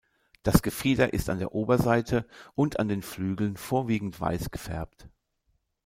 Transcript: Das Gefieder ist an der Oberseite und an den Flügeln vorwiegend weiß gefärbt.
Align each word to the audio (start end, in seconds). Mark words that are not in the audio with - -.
Das 0.41 0.63
Gefieder 0.63 1.13
ist 1.13 1.29
an 1.29 1.37
der 1.37 1.53
Oberseite 1.53 2.25
und 2.55 2.79
an 2.79 2.87
den 2.87 3.03
Flügeln 3.03 3.55
vorwiegend 3.55 4.19
weiß 4.19 4.49
gefärbt. 4.49 5.07